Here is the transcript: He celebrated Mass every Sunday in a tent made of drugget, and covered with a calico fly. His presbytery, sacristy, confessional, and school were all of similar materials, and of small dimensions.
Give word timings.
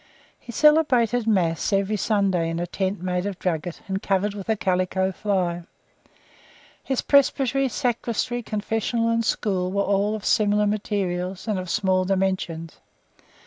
He 0.39 0.51
celebrated 0.51 1.27
Mass 1.27 1.71
every 1.71 1.95
Sunday 1.95 2.49
in 2.49 2.59
a 2.59 2.65
tent 2.65 3.03
made 3.03 3.27
of 3.27 3.37
drugget, 3.37 3.81
and 3.87 4.01
covered 4.01 4.33
with 4.33 4.49
a 4.49 4.55
calico 4.55 5.11
fly. 5.11 5.61
His 6.83 7.03
presbytery, 7.03 7.69
sacristy, 7.69 8.41
confessional, 8.41 9.09
and 9.09 9.23
school 9.23 9.71
were 9.71 9.83
all 9.83 10.15
of 10.15 10.25
similar 10.25 10.65
materials, 10.65 11.47
and 11.47 11.59
of 11.59 11.69
small 11.69 12.03
dimensions. 12.03 12.79